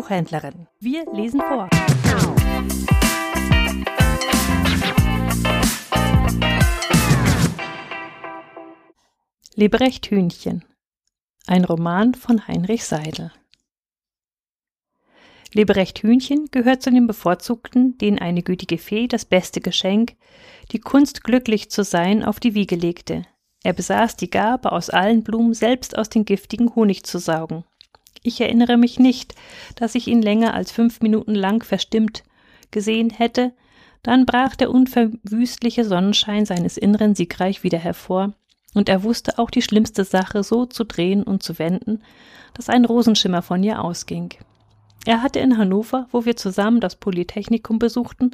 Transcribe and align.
Buchhändlerin. 0.00 0.66
Wir 0.78 1.04
lesen 1.12 1.42
vor. 1.42 1.68
Leberecht 9.54 10.06
Hühnchen. 10.06 10.64
Ein 11.46 11.66
Roman 11.66 12.14
von 12.14 12.48
Heinrich 12.48 12.84
Seidel. 12.84 13.30
Leberecht 15.52 15.98
Hühnchen 15.98 16.46
gehört 16.50 16.80
zu 16.80 16.90
den 16.90 17.06
Bevorzugten, 17.06 17.98
denen 17.98 18.18
eine 18.18 18.42
gütige 18.42 18.78
Fee 18.78 19.06
das 19.06 19.26
beste 19.26 19.60
Geschenk, 19.60 20.16
die 20.72 20.80
Kunst 20.80 21.24
glücklich 21.24 21.70
zu 21.70 21.84
sein, 21.84 22.24
auf 22.24 22.40
die 22.40 22.54
Wiege 22.54 22.76
legte. 22.76 23.26
Er 23.62 23.74
besaß 23.74 24.16
die 24.16 24.30
Gabe, 24.30 24.72
aus 24.72 24.88
allen 24.88 25.22
Blumen 25.22 25.52
selbst 25.52 25.98
aus 25.98 26.08
den 26.08 26.24
giftigen 26.24 26.74
Honig 26.74 27.04
zu 27.04 27.18
saugen. 27.18 27.64
Ich 28.22 28.40
erinnere 28.40 28.76
mich 28.76 28.98
nicht, 28.98 29.34
dass 29.76 29.94
ich 29.94 30.06
ihn 30.06 30.22
länger 30.22 30.54
als 30.54 30.72
fünf 30.72 31.00
Minuten 31.00 31.34
lang 31.34 31.64
verstimmt 31.64 32.22
gesehen 32.70 33.10
hätte, 33.10 33.52
dann 34.02 34.26
brach 34.26 34.56
der 34.56 34.70
unverwüstliche 34.70 35.84
Sonnenschein 35.84 36.46
seines 36.46 36.76
Inneren 36.76 37.14
siegreich 37.14 37.62
wieder 37.62 37.78
hervor, 37.78 38.32
und 38.72 38.88
er 38.88 39.02
wusste 39.02 39.38
auch 39.38 39.50
die 39.50 39.62
schlimmste 39.62 40.04
Sache 40.04 40.44
so 40.44 40.64
zu 40.64 40.84
drehen 40.84 41.24
und 41.24 41.42
zu 41.42 41.58
wenden, 41.58 42.02
dass 42.54 42.68
ein 42.68 42.84
Rosenschimmer 42.84 43.42
von 43.42 43.62
ihr 43.62 43.82
ausging. 43.82 44.34
Er 45.06 45.22
hatte 45.22 45.40
in 45.40 45.56
Hannover, 45.56 46.06
wo 46.12 46.24
wir 46.24 46.36
zusammen 46.36 46.80
das 46.80 46.96
Polytechnikum 46.96 47.78
besuchten, 47.78 48.32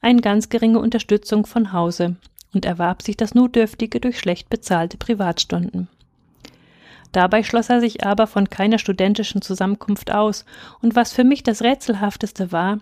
eine 0.00 0.20
ganz 0.20 0.48
geringe 0.48 0.80
Unterstützung 0.80 1.46
von 1.46 1.72
Hause 1.72 2.16
und 2.52 2.64
erwarb 2.64 3.02
sich 3.02 3.16
das 3.16 3.34
Notdürftige 3.34 4.00
durch 4.00 4.18
schlecht 4.18 4.50
bezahlte 4.50 4.96
Privatstunden. 4.96 5.88
Dabei 7.12 7.42
schloss 7.42 7.70
er 7.70 7.80
sich 7.80 8.04
aber 8.04 8.26
von 8.26 8.50
keiner 8.50 8.78
studentischen 8.78 9.42
Zusammenkunft 9.42 10.10
aus, 10.10 10.44
und 10.82 10.94
was 10.94 11.12
für 11.12 11.24
mich 11.24 11.42
das 11.42 11.62
Rätselhafteste 11.62 12.52
war, 12.52 12.78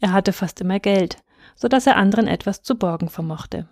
er 0.00 0.12
hatte 0.12 0.32
fast 0.32 0.60
immer 0.60 0.80
Geld, 0.80 1.18
so 1.56 1.68
dass 1.68 1.86
er 1.86 1.96
anderen 1.96 2.28
etwas 2.28 2.62
zu 2.62 2.76
borgen 2.76 3.08
vermochte. 3.08 3.68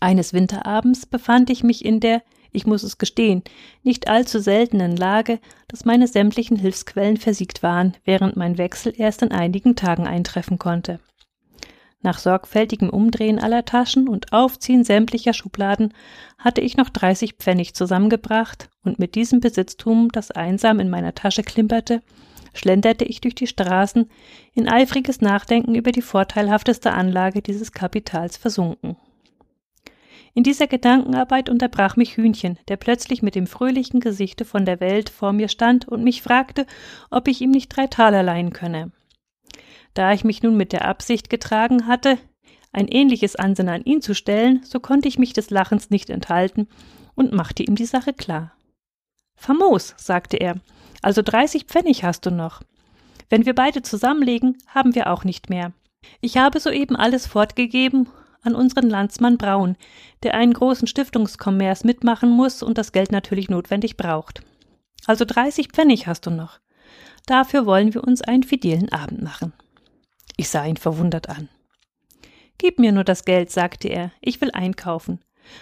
Eines 0.00 0.32
Winterabends 0.32 1.06
befand 1.06 1.50
ich 1.50 1.62
mich 1.62 1.84
in 1.84 2.00
der, 2.00 2.22
ich 2.52 2.66
muss 2.66 2.82
es 2.82 2.98
gestehen, 2.98 3.42
nicht 3.82 4.08
allzu 4.08 4.38
seltenen 4.38 4.96
Lage, 4.96 5.40
dass 5.68 5.84
meine 5.84 6.06
sämtlichen 6.06 6.56
Hilfsquellen 6.56 7.16
versiegt 7.16 7.62
waren, 7.62 7.96
während 8.04 8.36
mein 8.36 8.58
Wechsel 8.58 8.92
erst 8.96 9.22
in 9.22 9.32
einigen 9.32 9.76
Tagen 9.76 10.06
eintreffen 10.06 10.58
konnte. 10.58 11.00
Nach 12.02 12.18
sorgfältigem 12.18 12.88
Umdrehen 12.88 13.38
aller 13.38 13.64
Taschen 13.66 14.08
und 14.08 14.32
Aufziehen 14.32 14.84
sämtlicher 14.84 15.34
Schubladen 15.34 15.92
hatte 16.38 16.62
ich 16.62 16.78
noch 16.78 16.88
dreißig 16.88 17.34
Pfennig 17.34 17.74
zusammengebracht, 17.74 18.70
und 18.82 18.98
mit 18.98 19.14
diesem 19.14 19.40
Besitztum, 19.40 20.08
das 20.10 20.30
einsam 20.30 20.80
in 20.80 20.88
meiner 20.88 21.14
Tasche 21.14 21.42
klimperte, 21.42 22.00
schlenderte 22.54 23.04
ich 23.04 23.20
durch 23.20 23.34
die 23.34 23.46
Straßen, 23.46 24.10
in 24.54 24.66
eifriges 24.66 25.20
Nachdenken 25.20 25.74
über 25.74 25.92
die 25.92 26.02
vorteilhafteste 26.02 26.92
Anlage 26.92 27.42
dieses 27.42 27.72
Kapitals 27.72 28.38
versunken. 28.38 28.96
In 30.32 30.42
dieser 30.42 30.68
Gedankenarbeit 30.68 31.50
unterbrach 31.50 31.96
mich 31.96 32.16
Hühnchen, 32.16 32.58
der 32.68 32.76
plötzlich 32.76 33.20
mit 33.20 33.34
dem 33.34 33.46
fröhlichen 33.46 34.00
Gesichte 34.00 34.44
von 34.44 34.64
der 34.64 34.80
Welt 34.80 35.10
vor 35.10 35.32
mir 35.32 35.48
stand 35.48 35.86
und 35.86 36.02
mich 36.02 36.22
fragte, 36.22 36.66
ob 37.10 37.28
ich 37.28 37.40
ihm 37.40 37.50
nicht 37.50 37.68
drei 37.76 37.88
Taler 37.88 38.22
leihen 38.22 38.52
könne. 38.52 38.92
Da 39.94 40.12
ich 40.12 40.24
mich 40.24 40.42
nun 40.42 40.56
mit 40.56 40.72
der 40.72 40.84
Absicht 40.86 41.30
getragen 41.30 41.86
hatte, 41.86 42.18
ein 42.72 42.88
ähnliches 42.88 43.34
Ansinnen 43.36 43.74
an 43.74 43.84
ihn 43.84 44.00
zu 44.00 44.14
stellen, 44.14 44.62
so 44.64 44.78
konnte 44.78 45.08
ich 45.08 45.18
mich 45.18 45.32
des 45.32 45.50
Lachens 45.50 45.90
nicht 45.90 46.10
enthalten 46.10 46.68
und 47.14 47.32
machte 47.32 47.62
ihm 47.64 47.74
die 47.74 47.86
Sache 47.86 48.12
klar. 48.12 48.52
Famos, 49.34 49.94
sagte 49.96 50.36
er, 50.36 50.56
also 51.02 51.22
dreißig 51.22 51.64
Pfennig 51.64 52.04
hast 52.04 52.26
du 52.26 52.30
noch. 52.30 52.62
Wenn 53.28 53.46
wir 53.46 53.54
beide 53.54 53.82
zusammenlegen, 53.82 54.58
haben 54.68 54.94
wir 54.94 55.10
auch 55.10 55.24
nicht 55.24 55.50
mehr. 55.50 55.72
Ich 56.20 56.36
habe 56.36 56.60
soeben 56.60 56.96
alles 56.96 57.26
fortgegeben 57.26 58.08
an 58.42 58.54
unseren 58.54 58.88
Landsmann 58.88 59.36
Braun, 59.36 59.76
der 60.22 60.34
einen 60.34 60.52
großen 60.52 60.86
Stiftungskommers 60.86 61.84
mitmachen 61.84 62.30
muss 62.30 62.62
und 62.62 62.78
das 62.78 62.92
Geld 62.92 63.12
natürlich 63.12 63.48
notwendig 63.48 63.96
braucht. 63.96 64.42
Also 65.06 65.24
dreißig 65.24 65.68
Pfennig 65.72 66.06
hast 66.06 66.26
du 66.26 66.30
noch. 66.30 66.60
Dafür 67.26 67.66
wollen 67.66 67.94
wir 67.94 68.04
uns 68.04 68.22
einen 68.22 68.42
fidelen 68.42 68.90
Abend 68.92 69.22
machen. 69.22 69.52
Ich 70.40 70.48
sah 70.48 70.64
ihn 70.64 70.78
verwundert 70.78 71.28
an. 71.28 71.50
Gib 72.56 72.78
mir 72.78 72.92
nur 72.92 73.04
das 73.04 73.26
Geld, 73.26 73.50
sagte 73.50 73.88
er, 73.88 74.10
ich 74.22 74.40
will 74.40 74.50
einkaufen. 74.52 75.20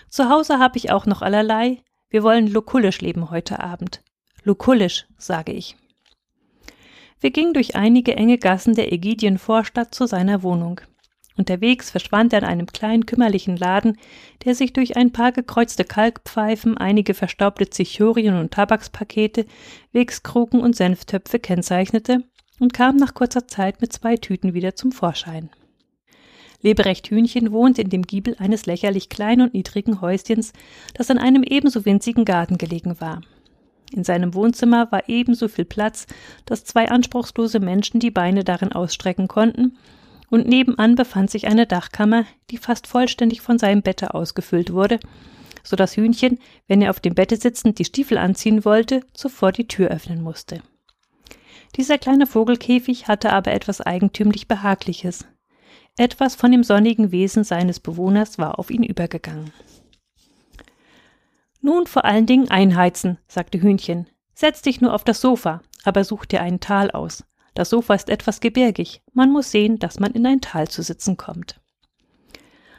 Zu 0.09 0.31
Hause 0.31 0.61
habe 0.61 0.79
ich 0.79 0.93
auch 0.93 1.05
noch 1.05 1.21
allerlei. 1.21 1.83
Wir 2.11 2.23
wollen 2.23 2.47
lukullisch 2.47 3.01
leben 3.01 3.31
heute 3.31 3.59
Abend. 3.59 4.05
Lukullisch, 4.45 5.09
sage 5.17 5.51
ich. 5.51 5.75
Wir 7.19 7.33
gingen 7.33 7.55
durch 7.55 7.75
einige 7.75 8.15
enge 8.15 8.39
Gassen 8.39 8.77
der 8.77 8.93
Ägidienvorstadt 8.93 9.93
zu 9.93 10.07
seiner 10.07 10.45
Wohnung. 10.45 10.81
Unterwegs 11.37 11.91
verschwand 11.91 12.33
er 12.33 12.43
in 12.43 12.45
einem 12.45 12.67
kleinen 12.67 13.05
kümmerlichen 13.05 13.57
Laden, 13.57 13.99
der 14.45 14.55
sich 14.55 14.75
durch 14.75 14.97
ein 14.97 15.11
paar 15.11 15.33
gekreuzte 15.33 15.83
Kalkpfeifen, 15.83 16.79
einige 16.79 17.15
verstaubte 17.15 17.69
Zichorien 17.69 18.39
und 18.39 18.53
Tabakspakete, 18.53 19.45
Wegskrugen 19.91 20.61
und 20.61 20.77
Senftöpfe 20.77 21.41
kennzeichnete 21.41 22.23
und 22.59 22.73
kam 22.73 22.97
nach 22.97 23.15
kurzer 23.15 23.47
Zeit 23.47 23.81
mit 23.81 23.93
zwei 23.93 24.17
Tüten 24.17 24.55
wieder 24.55 24.75
zum 24.75 24.93
Vorschein. 24.93 25.51
Leberecht 26.61 27.09
Hühnchen 27.09 27.53
wohnte 27.53 27.83
in 27.83 27.91
dem 27.91 28.03
Giebel 28.03 28.35
eines 28.39 28.67
lächerlich 28.67 29.09
kleinen 29.09 29.43
und 29.43 29.55
niedrigen 29.55 30.01
Häuschens, 30.01 30.53
das 30.95 31.11
an 31.11 31.19
einem 31.19 31.45
ebenso 31.45 31.85
winzigen 31.85 32.25
Garten 32.25 32.59
gelegen 32.59 33.01
war. 33.01 33.21
In 33.93 34.05
seinem 34.05 34.35
Wohnzimmer 34.35 34.91
war 34.91 35.09
ebenso 35.09 35.49
viel 35.49 35.65
Platz, 35.65 36.07
dass 36.47 36.65
zwei 36.65 36.89
anspruchslose 36.89 37.61
Menschen 37.61 38.01
die 38.01 38.11
Beine 38.11 38.45
darin 38.45 38.73
ausstrecken 38.73 39.29
konnten, 39.29 39.77
und 40.31 40.47
nebenan 40.47 40.95
befand 40.95 41.31
sich 41.31 41.47
eine 41.47 41.67
Dachkammer, 41.67 42.27
die 42.51 42.59
fast 42.59 42.87
vollständig 42.87 43.41
von 43.41 43.59
seinem 43.59 43.81
Bette 43.81 44.13
ausgefüllt 44.13 44.73
wurde, 44.75 45.01
so 45.63 45.75
dass 45.75 45.97
Hühnchen, 45.97 46.39
wenn 46.67 46.83
er 46.83 46.91
auf 46.91 47.01
dem 47.01 47.15
Bette 47.15 47.37
sitzend 47.37 47.79
die 47.79 47.87
Stiefel 47.87 48.19
anziehen 48.19 48.67
wollte, 48.67 49.01
zuvor 49.15 49.53
die 49.53 49.69
Tür 49.69 49.89
öffnen 49.89 50.23
musste. 50.23 50.61
Dieser 51.77 51.99
kleine 51.99 52.27
Vogelkäfig 52.27 53.09
hatte 53.09 53.33
aber 53.33 53.53
etwas 53.53 53.81
eigentümlich 53.81 54.49
Behagliches. 54.49 55.27
Etwas 55.97 56.35
von 56.35 56.53
dem 56.53 56.63
sonnigen 56.63 57.11
Wesen 57.11 57.45
seines 57.45 57.81
Bewohners 57.81 58.39
war 58.39 58.59
auf 58.59 58.71
ihn 58.71 58.83
übergegangen. 58.83 59.53
Nun 61.61 61.87
vor 61.87 62.05
allen 62.05 62.27
Dingen 62.27 62.51
einheizen, 62.51 63.19
sagte 63.27 63.61
Hühnchen. 63.61 64.09
Setz 64.33 64.63
dich 64.63 64.81
nur 64.81 64.95
auf 64.95 65.03
das 65.03 65.21
Sofa, 65.21 65.61
aber 65.85 66.05
such 66.05 66.25
dir 66.25 66.41
einen 66.41 66.61
Tal 66.61 66.91
aus. 66.93 67.25
Das 67.55 67.71
Sofa 67.71 67.95
ist 67.95 68.09
etwas 68.09 68.39
gebirgig. 68.39 69.03
Man 69.13 69.33
muss 69.33 69.51
sehen, 69.51 69.81
dass 69.81 69.99
man 69.99 70.13
in 70.13 70.25
ein 70.27 70.41
Tal 70.41 70.69
zu 70.69 70.83
sitzen 70.83 71.17
kommt. 71.17 71.61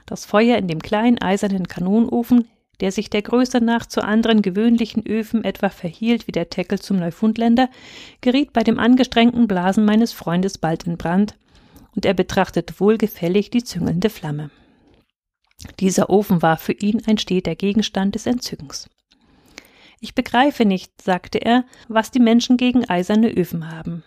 Das 0.06 0.24
Feuer 0.24 0.58
in 0.58 0.70
dem 0.70 0.82
kleinen 0.82 1.22
eisernen 1.22 1.68
Kanonenofen 1.68 2.48
der 2.82 2.92
sich 2.92 3.10
der 3.10 3.22
Größe 3.22 3.60
nach 3.60 3.86
zu 3.86 4.04
anderen 4.04 4.42
gewöhnlichen 4.42 5.06
Öfen 5.06 5.44
etwa 5.44 5.70
verhielt 5.70 6.28
wie 6.28 6.32
der 6.32 6.50
Teckel 6.50 6.80
zum 6.80 6.98
Neufundländer, 6.98 7.70
geriet 8.22 8.54
bei 8.54 8.64
dem 8.64 8.80
angestrengten 8.80 9.48
Blasen 9.48 9.86
meines 9.86 10.14
Freundes 10.14 10.58
bald 10.58 10.84
in 10.84 10.98
Brand, 10.98 11.36
und 11.96 12.06
er 12.06 12.14
betrachtete 12.14 12.80
wohlgefällig 12.80 13.50
die 13.50 13.64
züngelnde 13.64 14.10
Flamme. 14.10 14.52
Dieser 15.80 16.10
Ofen 16.10 16.42
war 16.42 16.58
für 16.58 16.74
ihn 16.74 17.02
ein 17.06 17.18
steter 17.18 17.56
Gegenstand 17.56 18.16
des 18.16 18.26
Entzückens. 18.26 18.90
Ich 20.00 20.16
begreife 20.16 20.64
nicht, 20.64 21.02
sagte 21.02 21.40
er, 21.40 21.66
was 21.90 22.12
die 22.12 22.22
Menschen 22.22 22.56
gegen 22.56 22.90
eiserne 22.90 23.30
Öfen 23.30 23.70
haben. 23.70 24.04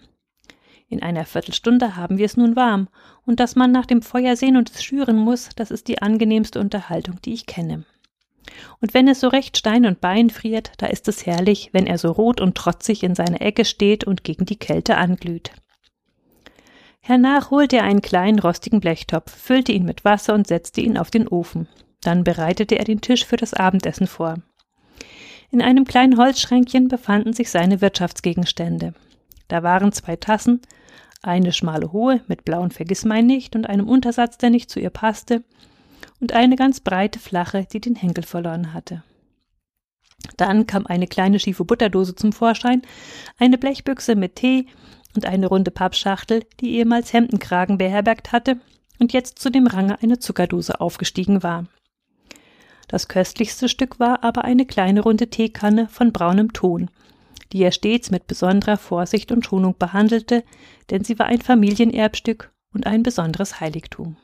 In 0.88 1.02
einer 1.02 1.24
Viertelstunde 1.24 1.96
haben 1.96 2.18
wir 2.18 2.26
es 2.26 2.36
nun 2.36 2.56
warm, 2.56 2.88
und 3.26 3.40
dass 3.40 3.56
man 3.56 3.72
nach 3.72 3.86
dem 3.86 4.02
Feuer 4.02 4.36
sehen 4.36 4.56
und 4.56 4.70
es 4.70 4.82
schüren 4.82 5.16
muss, 5.16 5.50
das 5.56 5.70
ist 5.70 5.88
die 5.88 6.00
angenehmste 6.00 6.60
Unterhaltung, 6.60 7.20
die 7.22 7.34
ich 7.34 7.46
kenne. 7.46 7.84
Und 8.80 8.94
wenn 8.94 9.08
es 9.08 9.20
so 9.20 9.28
recht 9.28 9.56
Stein 9.56 9.86
und 9.86 10.00
Bein 10.00 10.30
friert, 10.30 10.72
da 10.78 10.86
ist 10.86 11.08
es 11.08 11.26
herrlich, 11.26 11.70
wenn 11.72 11.86
er 11.86 11.98
so 11.98 12.10
rot 12.10 12.40
und 12.40 12.56
trotzig 12.56 13.02
in 13.02 13.14
seiner 13.14 13.40
Ecke 13.40 13.64
steht 13.64 14.04
und 14.04 14.24
gegen 14.24 14.44
die 14.44 14.58
Kälte 14.58 14.96
anglüht. 14.96 15.52
Hernach 17.00 17.50
holte 17.50 17.78
er 17.78 17.84
einen 17.84 18.02
kleinen 18.02 18.38
rostigen 18.38 18.80
Blechtopf, 18.80 19.32
füllte 19.34 19.72
ihn 19.72 19.84
mit 19.84 20.04
Wasser 20.04 20.34
und 20.34 20.46
setzte 20.46 20.80
ihn 20.80 20.96
auf 20.96 21.10
den 21.10 21.26
Ofen. 21.26 21.68
Dann 22.00 22.24
bereitete 22.24 22.78
er 22.78 22.84
den 22.84 23.00
Tisch 23.00 23.24
für 23.24 23.36
das 23.36 23.54
Abendessen 23.54 24.06
vor. 24.06 24.36
In 25.50 25.60
einem 25.60 25.84
kleinen 25.84 26.16
Holzschränkchen 26.16 26.88
befanden 26.88 27.32
sich 27.32 27.50
seine 27.50 27.80
Wirtschaftsgegenstände. 27.80 28.94
Da 29.48 29.62
waren 29.62 29.92
zwei 29.92 30.16
Tassen, 30.16 30.62
eine 31.22 31.52
schmale 31.52 31.92
hohe 31.92 32.22
mit 32.26 32.44
blauen 32.44 32.70
Vergissmeinnicht 32.70 33.54
und 33.54 33.66
einem 33.66 33.88
Untersatz, 33.88 34.38
der 34.38 34.50
nicht 34.50 34.70
zu 34.70 34.80
ihr 34.80 34.90
passte, 34.90 35.44
und 36.22 36.32
eine 36.32 36.54
ganz 36.54 36.80
breite 36.80 37.18
flache, 37.18 37.66
die 37.70 37.80
den 37.80 37.96
Henkel 37.96 38.22
verloren 38.24 38.72
hatte. 38.72 39.02
Dann 40.36 40.68
kam 40.68 40.86
eine 40.86 41.08
kleine 41.08 41.40
schiefe 41.40 41.64
Butterdose 41.64 42.14
zum 42.14 42.32
Vorschein, 42.32 42.82
eine 43.38 43.58
Blechbüchse 43.58 44.14
mit 44.14 44.36
Tee 44.36 44.66
und 45.16 45.26
eine 45.26 45.48
runde 45.48 45.72
Pappschachtel, 45.72 46.44
die 46.60 46.76
ehemals 46.76 47.12
Hemdenkragen 47.12 47.76
beherbergt 47.76 48.30
hatte 48.30 48.60
und 49.00 49.12
jetzt 49.12 49.40
zu 49.40 49.50
dem 49.50 49.66
Range 49.66 50.00
eine 50.00 50.20
Zuckerdose 50.20 50.80
aufgestiegen 50.80 51.42
war. 51.42 51.66
Das 52.86 53.08
köstlichste 53.08 53.68
Stück 53.68 53.98
war 53.98 54.22
aber 54.22 54.44
eine 54.44 54.64
kleine 54.64 55.00
runde 55.00 55.28
Teekanne 55.28 55.88
von 55.88 56.12
braunem 56.12 56.52
Ton, 56.52 56.88
die 57.52 57.62
er 57.62 57.72
stets 57.72 58.12
mit 58.12 58.28
besonderer 58.28 58.76
Vorsicht 58.76 59.32
und 59.32 59.44
Schonung 59.44 59.74
behandelte, 59.76 60.44
denn 60.90 61.02
sie 61.02 61.18
war 61.18 61.26
ein 61.26 61.40
Familienerbstück 61.40 62.52
und 62.72 62.86
ein 62.86 63.02
besonderes 63.02 63.58
Heiligtum. 63.58 64.16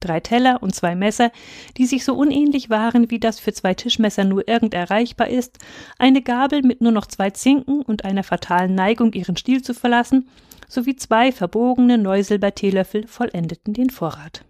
Drei 0.00 0.20
Teller 0.20 0.62
und 0.62 0.74
zwei 0.74 0.94
Messer, 0.94 1.32
die 1.76 1.86
sich 1.86 2.04
so 2.04 2.14
unähnlich 2.14 2.70
waren, 2.70 3.10
wie 3.10 3.18
das 3.18 3.40
für 3.40 3.52
zwei 3.52 3.74
Tischmesser 3.74 4.24
nur 4.24 4.46
irgend 4.46 4.74
erreichbar 4.74 5.28
ist, 5.28 5.58
eine 5.98 6.22
Gabel 6.22 6.62
mit 6.62 6.80
nur 6.80 6.92
noch 6.92 7.06
zwei 7.06 7.30
Zinken 7.30 7.82
und 7.82 8.04
einer 8.04 8.22
fatalen 8.22 8.74
Neigung, 8.74 9.12
ihren 9.14 9.36
Stiel 9.36 9.62
zu 9.62 9.74
verlassen, 9.74 10.28
sowie 10.68 10.96
zwei 10.96 11.32
verbogene 11.32 11.98
Neusilberteelöffel 11.98 13.06
vollendeten 13.06 13.72
den 13.72 13.90
Vorrat. 13.90 14.44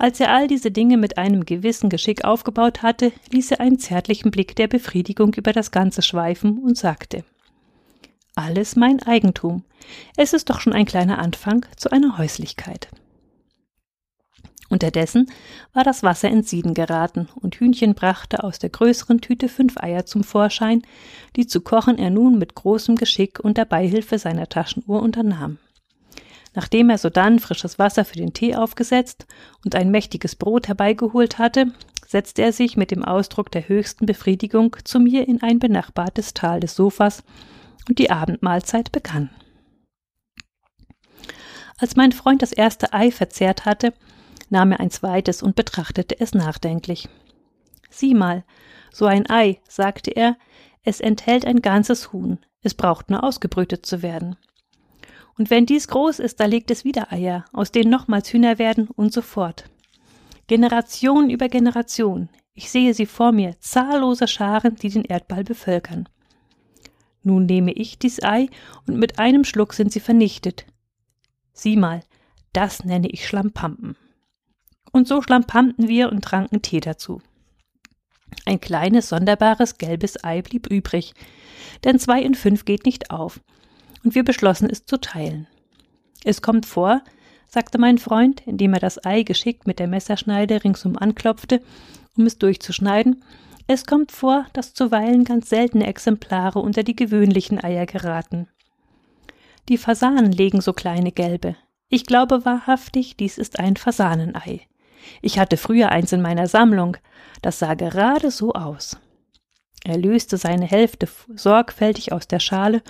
Als 0.00 0.18
er 0.18 0.32
all 0.32 0.48
diese 0.48 0.70
Dinge 0.70 0.96
mit 0.96 1.18
einem 1.18 1.44
gewissen 1.44 1.90
Geschick 1.90 2.24
aufgebaut 2.24 2.82
hatte, 2.82 3.12
ließ 3.30 3.50
er 3.50 3.60
einen 3.60 3.78
zärtlichen 3.78 4.30
Blick 4.30 4.56
der 4.56 4.66
Befriedigung 4.66 5.34
über 5.34 5.52
das 5.52 5.72
Ganze 5.72 6.00
schweifen 6.00 6.58
und 6.58 6.78
sagte 6.78 7.22
Alles 8.34 8.76
mein 8.76 9.02
Eigentum. 9.02 9.62
Es 10.16 10.32
ist 10.32 10.48
doch 10.48 10.60
schon 10.60 10.72
ein 10.72 10.86
kleiner 10.86 11.18
Anfang 11.18 11.66
zu 11.76 11.90
einer 11.92 12.16
Häuslichkeit. 12.16 12.88
Unterdessen 14.70 15.30
war 15.72 15.82
das 15.82 16.04
Wasser 16.04 16.30
ins 16.30 16.48
Sieden 16.48 16.74
geraten, 16.74 17.28
und 17.34 17.56
Hühnchen 17.56 17.94
brachte 17.94 18.44
aus 18.44 18.60
der 18.60 18.70
größeren 18.70 19.20
Tüte 19.20 19.48
fünf 19.48 19.76
Eier 19.76 20.06
zum 20.06 20.22
Vorschein, 20.22 20.82
die 21.34 21.46
zu 21.46 21.60
kochen 21.60 21.98
er 21.98 22.10
nun 22.10 22.38
mit 22.38 22.54
großem 22.54 22.94
Geschick 22.94 23.40
und 23.40 23.58
der 23.58 23.64
Beihilfe 23.64 24.18
seiner 24.18 24.48
Taschenuhr 24.48 25.02
unternahm. 25.02 25.58
Nachdem 26.54 26.88
er 26.88 26.98
sodann 26.98 27.40
frisches 27.40 27.78
Wasser 27.78 28.04
für 28.04 28.16
den 28.16 28.32
Tee 28.32 28.54
aufgesetzt 28.54 29.26
und 29.64 29.74
ein 29.74 29.90
mächtiges 29.90 30.36
Brot 30.36 30.68
herbeigeholt 30.68 31.38
hatte, 31.38 31.72
setzte 32.06 32.42
er 32.42 32.52
sich 32.52 32.76
mit 32.76 32.92
dem 32.92 33.04
Ausdruck 33.04 33.50
der 33.50 33.68
höchsten 33.68 34.06
Befriedigung 34.06 34.76
zu 34.84 35.00
mir 35.00 35.26
in 35.26 35.42
ein 35.42 35.58
benachbartes 35.58 36.32
Tal 36.32 36.60
des 36.60 36.74
Sofas, 36.76 37.24
und 37.88 37.98
die 37.98 38.10
Abendmahlzeit 38.10 38.92
begann. 38.92 39.30
Als 41.78 41.96
mein 41.96 42.12
Freund 42.12 42.42
das 42.42 42.52
erste 42.52 42.92
Ei 42.92 43.10
verzehrt 43.10 43.64
hatte, 43.64 43.94
nahm 44.50 44.72
er 44.72 44.80
ein 44.80 44.90
zweites 44.90 45.42
und 45.42 45.56
betrachtete 45.56 46.20
es 46.20 46.34
nachdenklich. 46.34 47.08
Sieh 47.88 48.14
mal, 48.14 48.44
so 48.92 49.06
ein 49.06 49.28
Ei, 49.30 49.60
sagte 49.68 50.10
er, 50.10 50.36
es 50.82 51.00
enthält 51.00 51.44
ein 51.44 51.62
ganzes 51.62 52.12
Huhn, 52.12 52.38
es 52.62 52.74
braucht 52.74 53.10
nur 53.10 53.24
ausgebrütet 53.24 53.86
zu 53.86 54.02
werden. 54.02 54.36
Und 55.38 55.50
wenn 55.50 55.66
dies 55.66 55.88
groß 55.88 56.18
ist, 56.18 56.40
da 56.40 56.44
legt 56.44 56.70
es 56.70 56.84
wieder 56.84 57.12
Eier, 57.12 57.44
aus 57.52 57.72
denen 57.72 57.90
nochmals 57.90 58.32
Hühner 58.32 58.58
werden 58.58 58.88
und 58.88 59.12
so 59.12 59.22
fort. 59.22 59.64
Generation 60.46 61.30
über 61.30 61.48
Generation, 61.48 62.28
ich 62.54 62.70
sehe 62.70 62.92
sie 62.92 63.06
vor 63.06 63.32
mir, 63.32 63.58
zahllose 63.60 64.28
Scharen, 64.28 64.76
die 64.76 64.90
den 64.90 65.04
Erdball 65.04 65.44
bevölkern. 65.44 66.08
Nun 67.22 67.46
nehme 67.46 67.72
ich 67.72 67.98
dies 67.98 68.22
Ei, 68.22 68.48
und 68.86 68.98
mit 68.98 69.18
einem 69.18 69.44
Schluck 69.44 69.74
sind 69.74 69.92
sie 69.92 70.00
vernichtet. 70.00 70.66
Sieh 71.52 71.76
mal, 71.76 72.02
das 72.52 72.84
nenne 72.84 73.08
ich 73.08 73.26
Schlampampen. 73.26 73.96
Und 74.92 75.06
so 75.06 75.22
schlampamten 75.22 75.88
wir 75.88 76.10
und 76.10 76.24
tranken 76.24 76.62
Tee 76.62 76.80
dazu. 76.80 77.20
Ein 78.44 78.60
kleines, 78.60 79.08
sonderbares, 79.08 79.78
gelbes 79.78 80.22
Ei 80.24 80.42
blieb 80.42 80.70
übrig, 80.70 81.14
denn 81.84 81.98
zwei 81.98 82.22
in 82.22 82.34
fünf 82.34 82.64
geht 82.64 82.84
nicht 82.84 83.10
auf, 83.10 83.40
und 84.04 84.14
wir 84.14 84.24
beschlossen 84.24 84.68
es 84.70 84.84
zu 84.86 84.98
teilen. 84.98 85.46
Es 86.24 86.42
kommt 86.42 86.66
vor, 86.66 87.02
sagte 87.46 87.78
mein 87.78 87.98
Freund, 87.98 88.46
indem 88.46 88.74
er 88.74 88.80
das 88.80 89.04
Ei 89.04 89.22
geschickt 89.22 89.66
mit 89.66 89.78
der 89.78 89.88
Messerschneide 89.88 90.64
ringsum 90.64 90.96
anklopfte, 90.96 91.60
um 92.16 92.26
es 92.26 92.38
durchzuschneiden, 92.38 93.22
es 93.66 93.86
kommt 93.86 94.10
vor, 94.10 94.46
dass 94.52 94.74
zuweilen 94.74 95.24
ganz 95.24 95.48
seltene 95.48 95.86
Exemplare 95.86 96.58
unter 96.58 96.82
die 96.82 96.96
gewöhnlichen 96.96 97.62
Eier 97.62 97.86
geraten. 97.86 98.48
Die 99.68 99.78
Fasanen 99.78 100.32
legen 100.32 100.60
so 100.60 100.72
kleine 100.72 101.12
gelbe. 101.12 101.54
Ich 101.88 102.04
glaube 102.04 102.44
wahrhaftig, 102.44 103.16
dies 103.16 103.38
ist 103.38 103.60
ein 103.60 103.76
Fasanenei. 103.76 104.62
Ich 105.22 105.38
hatte 105.38 105.56
früher 105.56 105.90
eins 105.90 106.12
in 106.12 106.22
meiner 106.22 106.46
Sammlung, 106.46 106.96
das 107.42 107.58
sah 107.58 107.74
gerade 107.74 108.30
so 108.30 108.52
aus. 108.52 108.98
Er 109.84 109.96
löste 109.96 110.36
seine 110.36 110.66
Hälfte 110.66 111.08
sorgfältig 111.34 112.12
aus 112.12 112.28
der 112.28 112.40
Schale 112.40 112.82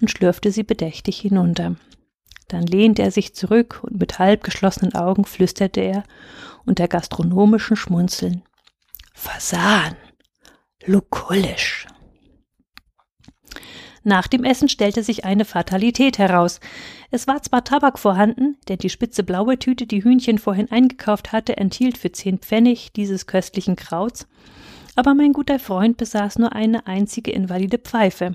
und 0.00 0.10
schlürfte 0.10 0.50
sie 0.50 0.62
bedächtig 0.62 1.20
hinunter. 1.20 1.76
Dann 2.48 2.62
lehnte 2.62 3.02
er 3.02 3.10
sich 3.10 3.34
zurück 3.34 3.80
und 3.82 4.00
mit 4.00 4.18
halb 4.18 4.42
geschlossenen 4.42 4.94
Augen 4.94 5.24
flüsterte 5.24 5.80
er 5.80 6.04
unter 6.64 6.88
gastronomischen 6.88 7.76
Schmunzeln 7.76 8.42
Fasan. 9.12 9.96
Lukullisch. 10.86 11.86
Nach 14.04 14.26
dem 14.26 14.44
Essen 14.44 14.68
stellte 14.68 15.02
sich 15.02 15.24
eine 15.24 15.44
Fatalität 15.44 16.18
heraus. 16.18 16.60
Es 17.10 17.26
war 17.26 17.42
zwar 17.42 17.64
Tabak 17.64 17.98
vorhanden, 17.98 18.56
denn 18.68 18.78
die 18.78 18.90
spitze 18.90 19.22
blaue 19.22 19.58
Tüte, 19.58 19.86
die 19.86 20.04
Hühnchen 20.04 20.38
vorhin 20.38 20.70
eingekauft 20.70 21.32
hatte, 21.32 21.56
enthielt 21.56 21.98
für 21.98 22.12
zehn 22.12 22.38
Pfennig 22.38 22.92
dieses 22.92 23.26
köstlichen 23.26 23.76
Krauts, 23.76 24.28
aber 24.98 25.14
mein 25.14 25.32
guter 25.32 25.58
Freund 25.58 25.96
besaß 25.96 26.38
nur 26.38 26.52
eine 26.54 26.88
einzige 26.88 27.30
invalide 27.30 27.78
Pfeife, 27.78 28.34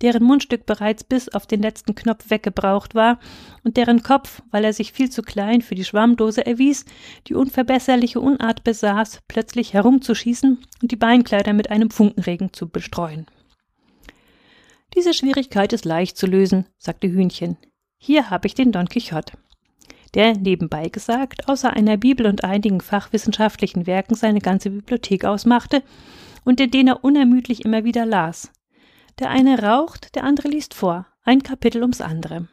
deren 0.00 0.22
Mundstück 0.22 0.64
bereits 0.64 1.04
bis 1.04 1.28
auf 1.28 1.46
den 1.46 1.60
letzten 1.60 1.94
Knopf 1.94 2.30
weggebraucht 2.30 2.94
war 2.94 3.18
und 3.62 3.76
deren 3.76 4.02
Kopf, 4.02 4.42
weil 4.50 4.64
er 4.64 4.72
sich 4.72 4.92
viel 4.92 5.10
zu 5.10 5.22
klein 5.22 5.60
für 5.60 5.74
die 5.74 5.84
Schwammdose 5.84 6.46
erwies, 6.46 6.86
die 7.26 7.34
unverbesserliche 7.34 8.20
Unart 8.20 8.64
besaß, 8.64 9.20
plötzlich 9.28 9.74
herumzuschießen 9.74 10.58
und 10.82 10.90
die 10.90 10.96
Beinkleider 10.96 11.52
mit 11.52 11.70
einem 11.70 11.90
Funkenregen 11.90 12.52
zu 12.52 12.68
bestreuen. 12.68 13.26
Diese 14.94 15.14
Schwierigkeit 15.14 15.72
ist 15.72 15.84
leicht 15.84 16.16
zu 16.16 16.26
lösen, 16.26 16.66
sagte 16.78 17.08
Hühnchen. 17.08 17.56
Hier 17.98 18.30
habe 18.30 18.46
ich 18.46 18.54
den 18.54 18.72
Don 18.72 18.88
Quixote. 18.88 19.32
Der, 20.14 20.34
nebenbei 20.34 20.88
gesagt, 20.88 21.48
außer 21.48 21.72
einer 21.72 21.96
Bibel 21.96 22.26
und 22.26 22.44
einigen 22.44 22.80
fachwissenschaftlichen 22.80 23.86
Werken 23.86 24.14
seine 24.14 24.40
ganze 24.40 24.70
Bibliothek 24.70 25.24
ausmachte 25.24 25.82
und 26.44 26.60
in 26.60 26.70
den 26.70 26.88
er 26.88 27.04
unermüdlich 27.04 27.64
immer 27.64 27.84
wieder 27.84 28.06
las. 28.06 28.50
Der 29.18 29.30
eine 29.30 29.62
raucht, 29.62 30.14
der 30.14 30.24
andere 30.24 30.48
liest 30.48 30.74
vor, 30.74 31.06
ein 31.24 31.42
Kapitel 31.42 31.82
ums 31.82 32.00
andere. 32.00 32.48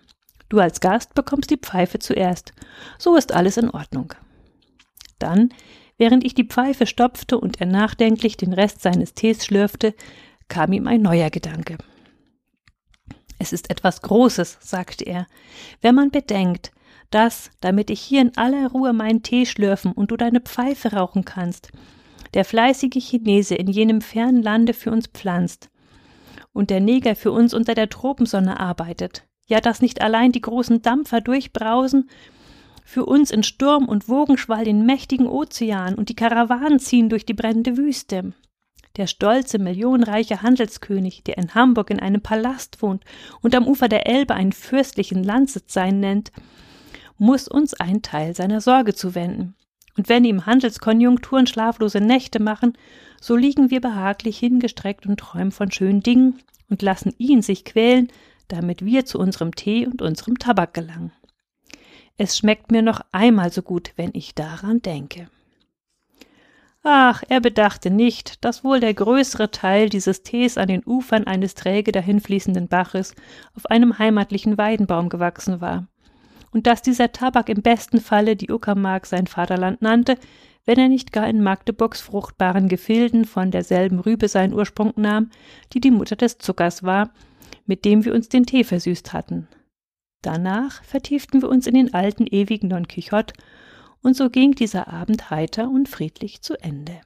Du 0.49 0.59
als 0.59 0.81
Gast 0.81 1.13
bekommst 1.15 1.49
die 1.49 1.57
Pfeife 1.57 1.99
zuerst. 1.99 2.53
So 2.97 3.15
ist 3.15 3.31
alles 3.31 3.57
in 3.57 3.69
Ordnung. 3.69 4.13
Dann, 5.17 5.49
während 5.97 6.25
ich 6.25 6.35
die 6.35 6.47
Pfeife 6.47 6.85
stopfte 6.85 7.39
und 7.39 7.61
er 7.61 7.67
nachdenklich 7.67 8.35
den 8.35 8.53
Rest 8.53 8.81
seines 8.81 9.13
Tees 9.13 9.45
schlürfte, 9.45 9.95
kam 10.49 10.73
ihm 10.73 10.87
ein 10.87 11.01
neuer 11.01 11.29
Gedanke. 11.29 11.77
Es 13.39 13.53
ist 13.53 13.69
etwas 13.69 14.01
Großes, 14.01 14.57
sagte 14.61 15.05
er, 15.05 15.27
wenn 15.81 15.95
man 15.95 16.11
bedenkt, 16.11 16.71
dass, 17.11 17.51
damit 17.61 17.89
ich 17.89 18.01
hier 18.01 18.21
in 18.21 18.35
aller 18.37 18.69
Ruhe 18.69 18.93
meinen 18.93 19.23
Tee 19.23 19.45
schlürfen 19.45 19.91
und 19.91 20.11
du 20.11 20.17
deine 20.17 20.41
Pfeife 20.41 20.93
rauchen 20.93 21.25
kannst, 21.25 21.71
der 22.33 22.45
fleißige 22.45 23.03
Chinese 23.03 23.55
in 23.55 23.67
jenem 23.67 24.01
fernen 24.01 24.41
Lande 24.41 24.73
für 24.73 24.91
uns 24.91 25.07
pflanzt 25.07 25.69
und 26.53 26.69
der 26.69 26.79
Neger 26.79 27.15
für 27.15 27.31
uns 27.31 27.53
unter 27.53 27.75
der 27.75 27.89
Tropensonne 27.89 28.59
arbeitet, 28.59 29.25
ja, 29.45 29.61
dass 29.61 29.81
nicht 29.81 30.01
allein 30.01 30.31
die 30.31 30.41
großen 30.41 30.81
Dampfer 30.81 31.21
durchbrausen, 31.21 32.09
für 32.83 33.05
uns 33.05 33.31
in 33.31 33.43
Sturm 33.43 33.85
und 33.85 34.09
Wogenschwall 34.09 34.63
den 34.63 34.85
mächtigen 34.85 35.27
Ozean 35.27 35.95
und 35.95 36.09
die 36.09 36.15
Karawanen 36.15 36.79
ziehen 36.79 37.09
durch 37.09 37.25
die 37.25 37.33
brennende 37.33 37.77
Wüste, 37.77 38.33
der 38.97 39.07
stolze, 39.07 39.59
millionenreiche 39.59 40.41
Handelskönig, 40.41 41.23
der 41.23 41.37
in 41.37 41.53
Hamburg 41.53 41.89
in 41.89 41.99
einem 41.99 42.21
Palast 42.21 42.81
wohnt 42.81 43.03
und 43.41 43.55
am 43.55 43.67
Ufer 43.67 43.87
der 43.87 44.07
Elbe 44.07 44.33
einen 44.33 44.53
fürstlichen 44.53 45.23
Landsitz 45.23 45.73
sein 45.73 45.99
nennt, 45.99 46.31
muss 47.17 47.47
uns 47.47 47.73
ein 47.73 48.01
Teil 48.01 48.35
seiner 48.35 48.61
Sorge 48.61 48.93
zuwenden. 48.93 49.55
Und 49.97 50.09
wenn 50.09 50.25
ihm 50.25 50.45
Handelskonjunkturen 50.45 51.47
schlaflose 51.47 52.01
Nächte 52.01 52.41
machen, 52.41 52.73
so 53.21 53.35
liegen 53.35 53.71
wir 53.71 53.81
behaglich 53.81 54.37
hingestreckt 54.37 55.05
und 55.05 55.19
träumen 55.19 55.51
von 55.51 55.71
schönen 55.71 56.01
Dingen 56.01 56.39
und 56.69 56.81
lassen 56.81 57.13
ihn 57.17 57.41
sich 57.41 57.63
quälen, 57.63 58.09
damit 58.47 58.83
wir 58.83 59.05
zu 59.05 59.19
unserem 59.19 59.55
Tee 59.55 59.87
und 59.87 60.01
unserem 60.01 60.37
Tabak 60.37 60.73
gelangen. 60.73 61.11
Es 62.17 62.37
schmeckt 62.37 62.71
mir 62.71 62.81
noch 62.81 63.01
einmal 63.11 63.51
so 63.51 63.61
gut, 63.61 63.93
wenn 63.95 64.11
ich 64.13 64.35
daran 64.35 64.81
denke. 64.81 65.27
Ach, 66.87 67.23
er 67.29 67.41
bedachte 67.41 67.89
nicht, 67.89 68.45
dass 68.45 68.63
wohl 68.63 68.79
der 68.79 68.93
größere 68.93 69.49
Teil 69.49 69.89
dieses 69.89 70.21
Tees 70.21 70.55
an 70.55 70.67
den 70.67 70.83
Ufern 70.85 71.25
eines 71.25 71.55
träge 71.55 71.91
dahinfließenden 71.91 72.67
Baches 72.67 73.15
auf 73.55 73.65
einem 73.65 73.97
heimatlichen 73.97 74.59
Weidenbaum 74.59 75.09
gewachsen 75.09 75.61
war, 75.61 75.87
und 76.51 76.67
dass 76.67 76.83
dieser 76.83 77.11
Tabak 77.11 77.49
im 77.49 77.63
besten 77.63 77.99
Falle 77.99 78.35
die 78.35 78.51
Uckermark 78.51 79.07
sein 79.07 79.25
Vaterland 79.25 79.81
nannte, 79.81 80.19
wenn 80.65 80.77
er 80.77 80.87
nicht 80.87 81.11
gar 81.11 81.27
in 81.27 81.41
Magdeburgs 81.41 82.01
fruchtbaren 82.01 82.67
Gefilden 82.67 83.25
von 83.25 83.49
derselben 83.49 83.97
Rübe 83.97 84.27
seinen 84.27 84.53
Ursprung 84.53 84.93
nahm, 84.95 85.31
die 85.73 85.79
die 85.79 85.89
Mutter 85.89 86.15
des 86.15 86.37
Zuckers 86.37 86.83
war, 86.83 87.09
mit 87.65 87.83
dem 87.83 88.05
wir 88.05 88.13
uns 88.13 88.29
den 88.29 88.45
Tee 88.45 88.63
versüßt 88.63 89.11
hatten. 89.11 89.47
Danach 90.21 90.83
vertieften 90.83 91.41
wir 91.41 91.49
uns 91.49 91.65
in 91.65 91.73
den 91.73 91.95
alten 91.95 92.27
ewigen 92.27 92.69
Don 92.69 92.87
Quixote 92.87 93.33
und 94.05 94.15
so 94.15 94.29
ging 94.29 94.51
dieser 94.51 94.87
Abend 94.87 95.31
heiter 95.31 95.67
und 95.67 95.89
friedlich 95.89 96.41
zu 96.41 96.61
Ende. 96.61 97.01